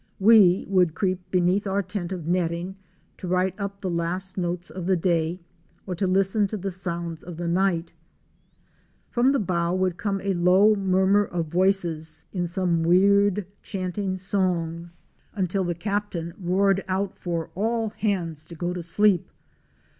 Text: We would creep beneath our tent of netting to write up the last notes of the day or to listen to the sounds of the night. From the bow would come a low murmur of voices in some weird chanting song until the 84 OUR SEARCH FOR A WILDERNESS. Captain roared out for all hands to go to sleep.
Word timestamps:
We 0.19 0.65
would 0.67 0.95
creep 0.95 1.29
beneath 1.29 1.67
our 1.67 1.83
tent 1.83 2.11
of 2.11 2.25
netting 2.25 2.75
to 3.17 3.27
write 3.27 3.53
up 3.59 3.81
the 3.81 3.89
last 3.91 4.35
notes 4.35 4.71
of 4.71 4.87
the 4.87 4.95
day 4.95 5.41
or 5.85 5.93
to 5.93 6.07
listen 6.07 6.47
to 6.47 6.57
the 6.57 6.71
sounds 6.71 7.21
of 7.21 7.37
the 7.37 7.47
night. 7.47 7.93
From 9.11 9.29
the 9.31 9.37
bow 9.37 9.75
would 9.75 9.97
come 9.99 10.19
a 10.23 10.33
low 10.33 10.73
murmur 10.73 11.25
of 11.25 11.45
voices 11.49 12.25
in 12.33 12.47
some 12.47 12.81
weird 12.81 13.45
chanting 13.61 14.17
song 14.17 14.89
until 15.35 15.63
the 15.63 15.75
84 15.75 15.93
OUR 15.93 15.99
SEARCH 16.01 16.03
FOR 16.03 16.19
A 16.19 16.19
WILDERNESS. 16.19 16.33
Captain 16.33 16.33
roared 16.51 16.83
out 16.87 17.15
for 17.19 17.49
all 17.53 17.89
hands 17.89 18.43
to 18.45 18.55
go 18.55 18.73
to 18.73 18.81
sleep. 18.81 19.29